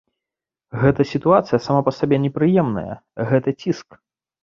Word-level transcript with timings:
Гэтая 0.83 1.07
сітуацыя 1.11 1.61
сама 1.67 1.81
па 1.91 1.95
сабе 1.99 2.21
непрыемная, 2.27 2.93
гэта 3.33 3.59
ціск. 3.61 4.05